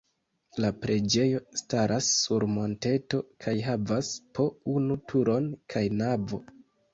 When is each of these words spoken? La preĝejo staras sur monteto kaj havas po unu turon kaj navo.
La 0.63 0.69
preĝejo 0.85 1.41
staras 1.59 2.07
sur 2.21 2.45
monteto 2.53 3.19
kaj 3.45 3.53
havas 3.67 4.11
po 4.39 4.47
unu 4.79 4.99
turon 5.13 5.53
kaj 5.77 5.85
navo. 6.01 6.43